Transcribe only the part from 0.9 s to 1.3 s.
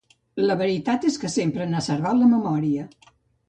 és